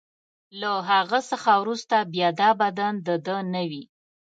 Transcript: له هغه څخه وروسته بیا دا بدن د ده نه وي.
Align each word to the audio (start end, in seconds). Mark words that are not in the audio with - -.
له 0.59 0.71
هغه 0.89 1.19
څخه 1.31 1.51
وروسته 1.61 1.95
بیا 2.13 2.29
دا 2.41 2.49
بدن 2.61 2.93
د 3.07 3.09
ده 3.25 3.37
نه 3.53 3.63
وي. 3.69 3.83